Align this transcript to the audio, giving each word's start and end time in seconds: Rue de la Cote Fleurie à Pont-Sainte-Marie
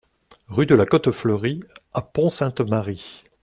Rue 0.47 0.65
de 0.65 0.73
la 0.73 0.87
Cote 0.87 1.11
Fleurie 1.11 1.59
à 1.93 2.01
Pont-Sainte-Marie 2.01 3.23